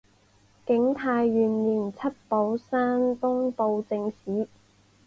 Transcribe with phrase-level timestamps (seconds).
[0.65, 4.47] 景泰元年出补山东布政使。